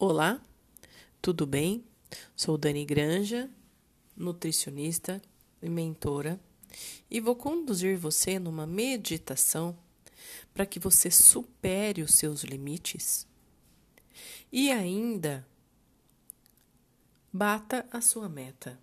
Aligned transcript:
Olá, 0.00 0.40
tudo 1.20 1.44
bem? 1.44 1.84
Sou 2.36 2.56
Dani 2.56 2.84
Granja, 2.84 3.50
nutricionista 4.16 5.20
e 5.60 5.68
mentora, 5.68 6.38
e 7.10 7.20
vou 7.20 7.34
conduzir 7.34 7.98
você 7.98 8.38
numa 8.38 8.64
meditação 8.64 9.76
para 10.54 10.64
que 10.64 10.78
você 10.78 11.10
supere 11.10 12.00
os 12.00 12.14
seus 12.14 12.44
limites 12.44 13.26
e 14.52 14.70
ainda 14.70 15.44
bata 17.32 17.84
a 17.90 18.00
sua 18.00 18.28
meta. 18.28 18.78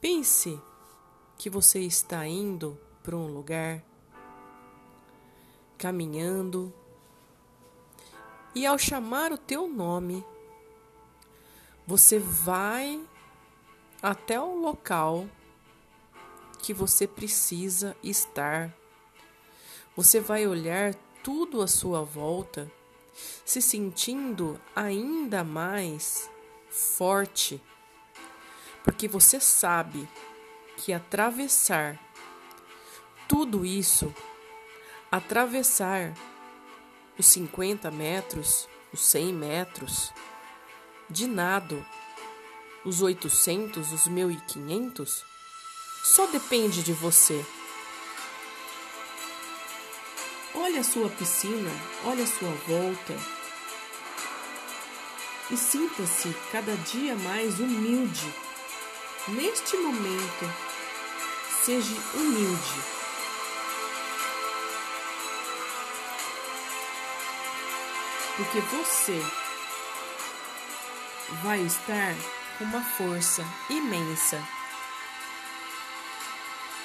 Pense 0.00 0.56
que 1.36 1.50
você 1.50 1.80
está 1.80 2.24
indo 2.24 2.80
para 3.02 3.16
um 3.16 3.26
lugar, 3.26 3.84
caminhando, 5.76 6.72
e 8.54 8.66
ao 8.66 8.78
chamar 8.78 9.32
o 9.32 9.38
teu 9.38 9.68
nome, 9.68 10.24
você 11.86 12.18
vai 12.18 13.00
até 14.02 14.40
o 14.40 14.54
local 14.54 15.28
que 16.62 16.74
você 16.74 17.06
precisa 17.06 17.96
estar. 18.02 18.74
Você 19.96 20.20
vai 20.20 20.46
olhar 20.46 20.94
tudo 21.22 21.62
à 21.62 21.66
sua 21.66 22.02
volta, 22.02 22.70
se 23.44 23.60
sentindo 23.60 24.60
ainda 24.74 25.44
mais 25.44 26.30
forte, 26.68 27.60
porque 28.82 29.08
você 29.08 29.40
sabe 29.40 30.08
que 30.76 30.92
atravessar 30.92 31.98
tudo 33.28 33.64
isso, 33.64 34.14
atravessar 35.10 36.14
os 37.20 37.26
50 37.26 37.90
metros, 37.90 38.66
os 38.92 39.00
100 39.00 39.34
metros, 39.34 40.10
de 41.08 41.26
nado, 41.26 41.84
os 42.82 43.02
800, 43.02 43.92
os 43.92 44.08
1500, 44.08 45.22
só 46.02 46.26
depende 46.28 46.82
de 46.82 46.94
você. 46.94 47.44
Olha 50.54 50.80
a 50.80 50.84
sua 50.84 51.10
piscina, 51.10 51.70
olha 52.06 52.24
a 52.24 52.26
sua 52.26 52.50
volta 52.66 53.14
e 55.50 55.56
sinta-se 55.58 56.34
cada 56.50 56.74
dia 56.74 57.14
mais 57.16 57.60
humilde. 57.60 58.34
Neste 59.28 59.76
momento, 59.76 60.54
seja 61.66 61.94
humilde. 62.14 62.99
Porque 68.40 68.60
você 68.62 69.22
vai 71.42 71.60
estar 71.60 72.14
com 72.56 72.64
uma 72.64 72.82
força 72.82 73.44
imensa. 73.68 74.42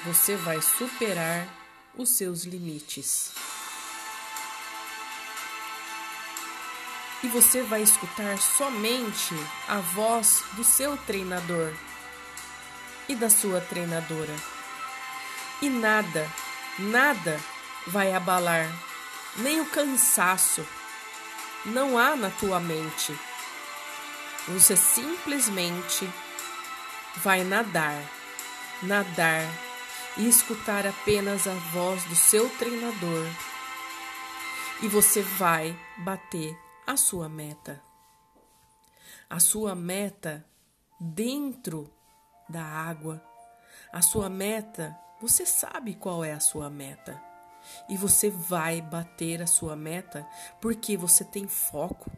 Você 0.04 0.36
vai 0.36 0.60
superar 0.60 1.48
os 1.96 2.10
seus 2.10 2.44
limites. 2.44 3.32
E 7.22 7.28
você 7.28 7.62
vai 7.62 7.80
escutar 7.80 8.36
somente 8.36 9.34
a 9.66 9.78
voz 9.78 10.44
do 10.52 10.62
seu 10.62 10.94
treinador 11.06 11.72
e 13.08 13.16
da 13.16 13.30
sua 13.30 13.62
treinadora. 13.62 14.36
E 15.62 15.70
nada, 15.70 16.30
nada 16.78 17.40
vai 17.86 18.12
abalar, 18.12 18.70
nem 19.38 19.62
o 19.62 19.66
cansaço, 19.70 20.62
não 21.66 21.98
há 21.98 22.14
na 22.14 22.30
tua 22.30 22.60
mente. 22.60 23.18
Você 24.48 24.76
simplesmente 24.76 26.08
vai 27.16 27.42
nadar, 27.42 28.00
nadar 28.82 29.42
e 30.16 30.28
escutar 30.28 30.86
apenas 30.86 31.46
a 31.46 31.54
voz 31.72 32.04
do 32.04 32.14
seu 32.14 32.48
treinador. 32.56 33.26
E 34.82 34.88
você 34.88 35.22
vai 35.22 35.76
bater 35.98 36.56
a 36.86 36.96
sua 36.96 37.28
meta. 37.28 37.82
A 39.28 39.40
sua 39.40 39.74
meta 39.74 40.46
dentro 41.00 41.92
da 42.48 42.62
água. 42.62 43.20
A 43.92 44.02
sua 44.02 44.28
meta, 44.28 44.96
você 45.20 45.44
sabe 45.44 45.94
qual 45.94 46.24
é 46.24 46.32
a 46.32 46.40
sua 46.40 46.70
meta 46.70 47.35
e 47.88 47.96
você 47.96 48.30
vai 48.30 48.80
bater 48.80 49.42
a 49.42 49.46
sua 49.46 49.76
meta 49.76 50.26
porque 50.60 50.96
você 50.96 51.24
tem 51.24 51.46
foco, 51.46 52.10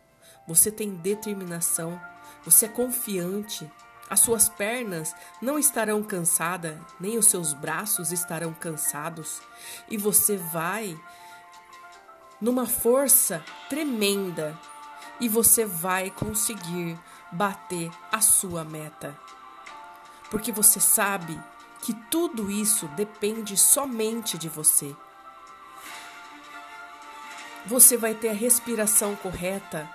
você 0.46 0.70
tem 0.70 0.94
determinação, 0.94 2.00
você 2.44 2.66
é 2.66 2.68
confiante. 2.68 3.70
As 4.10 4.20
suas 4.20 4.48
pernas 4.48 5.14
não 5.42 5.58
estarão 5.58 6.02
cansadas, 6.02 6.78
nem 6.98 7.18
os 7.18 7.26
seus 7.26 7.52
braços 7.52 8.10
estarão 8.10 8.54
cansados, 8.54 9.42
e 9.90 9.98
você 9.98 10.38
vai 10.38 10.98
numa 12.40 12.64
força 12.64 13.44
tremenda 13.68 14.58
e 15.20 15.28
você 15.28 15.66
vai 15.66 16.10
conseguir 16.10 16.98
bater 17.30 17.90
a 18.10 18.20
sua 18.20 18.64
meta. 18.64 19.14
Porque 20.30 20.52
você 20.52 20.80
sabe 20.80 21.38
que 21.82 21.92
tudo 22.10 22.50
isso 22.50 22.86
depende 22.88 23.56
somente 23.56 24.38
de 24.38 24.48
você 24.48 24.94
você 27.66 27.96
vai 27.96 28.14
ter 28.14 28.30
a 28.30 28.34
respiração 28.34 29.14
correta, 29.16 29.88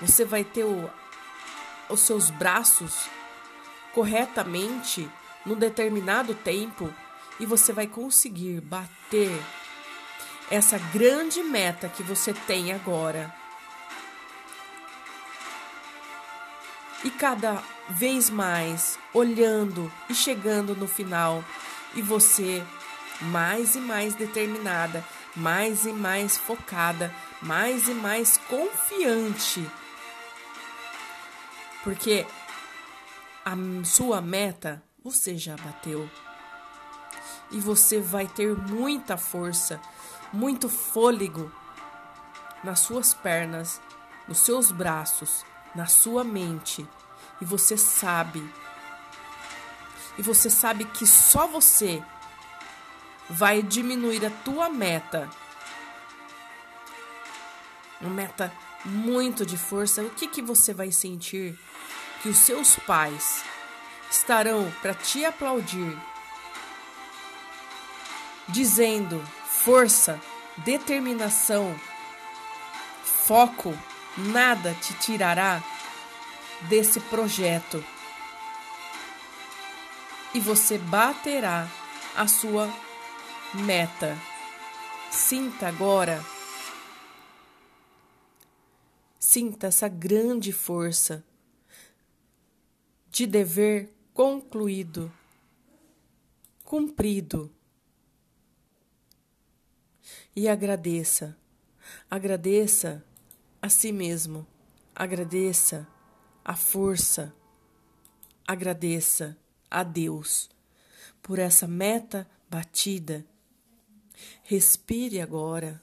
você 0.00 0.24
vai 0.24 0.44
ter 0.44 0.64
o, 0.64 0.90
os 1.88 2.00
seus 2.00 2.30
braços 2.30 3.08
corretamente 3.92 5.08
num 5.46 5.54
determinado 5.54 6.34
tempo 6.34 6.92
e 7.38 7.46
você 7.46 7.72
vai 7.72 7.86
conseguir 7.86 8.60
bater 8.60 9.30
essa 10.50 10.78
grande 10.78 11.42
meta 11.42 11.88
que 11.88 12.02
você 12.02 12.32
tem 12.32 12.72
agora. 12.72 13.34
E 17.02 17.10
cada 17.10 17.62
vez 17.88 18.30
mais 18.30 18.98
olhando 19.12 19.92
e 20.08 20.14
chegando 20.14 20.74
no 20.74 20.88
final, 20.88 21.44
e 21.94 22.02
você 22.02 22.64
mais 23.20 23.74
e 23.74 23.80
mais 23.80 24.14
determinada 24.14 25.04
mais 25.36 25.84
e 25.84 25.92
mais 25.92 26.36
focada, 26.36 27.12
mais 27.42 27.88
e 27.88 27.94
mais 27.94 28.38
confiante. 28.38 29.68
Porque 31.82 32.26
a 33.44 33.54
sua 33.84 34.20
meta 34.20 34.82
você 35.02 35.36
já 35.36 35.56
bateu. 35.56 36.08
E 37.50 37.60
você 37.60 38.00
vai 38.00 38.26
ter 38.26 38.56
muita 38.56 39.16
força, 39.16 39.80
muito 40.32 40.68
fôlego 40.68 41.52
nas 42.62 42.80
suas 42.80 43.12
pernas, 43.12 43.80
nos 44.26 44.38
seus 44.38 44.70
braços, 44.72 45.44
na 45.74 45.86
sua 45.86 46.24
mente. 46.24 46.88
E 47.40 47.44
você 47.44 47.76
sabe. 47.76 48.42
E 50.16 50.22
você 50.22 50.48
sabe 50.48 50.84
que 50.86 51.06
só 51.06 51.46
você 51.46 52.02
vai 53.28 53.62
diminuir 53.62 54.24
a 54.24 54.30
tua 54.30 54.68
meta. 54.68 55.28
Uma 58.00 58.10
meta 58.10 58.52
muito 58.84 59.46
de 59.46 59.56
força. 59.56 60.02
O 60.02 60.10
que, 60.10 60.26
que 60.26 60.42
você 60.42 60.74
vai 60.74 60.92
sentir? 60.92 61.58
Que 62.22 62.28
os 62.28 62.38
seus 62.38 62.76
pais 62.76 63.42
estarão 64.10 64.70
para 64.80 64.94
te 64.94 65.24
aplaudir, 65.24 65.96
dizendo 68.48 69.22
força, 69.46 70.20
determinação, 70.58 71.74
foco, 73.02 73.76
nada 74.16 74.74
te 74.80 74.94
tirará 74.94 75.62
desse 76.62 77.00
projeto. 77.00 77.84
E 80.32 80.40
você 80.40 80.78
baterá 80.78 81.66
a 82.16 82.26
sua 82.26 82.68
meta. 83.54 84.18
Sinta 85.10 85.68
agora. 85.68 86.24
Sinta 89.18 89.68
essa 89.68 89.88
grande 89.88 90.52
força 90.52 91.24
de 93.10 93.26
dever 93.26 93.92
concluído, 94.12 95.12
cumprido. 96.64 97.50
E 100.34 100.48
agradeça. 100.48 101.36
Agradeça 102.10 103.04
a 103.62 103.68
si 103.68 103.92
mesmo. 103.92 104.46
Agradeça 104.94 105.86
a 106.44 106.56
força. 106.56 107.32
Agradeça 108.46 109.36
a 109.70 109.82
Deus 109.84 110.50
por 111.22 111.38
essa 111.38 111.66
meta 111.66 112.28
batida 112.50 113.24
Respire 114.44 115.20
agora. 115.20 115.80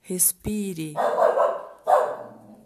Respire 0.00 0.92